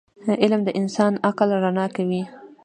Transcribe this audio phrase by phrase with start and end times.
[0.41, 2.21] علم د انسان عقل رڼا کوي.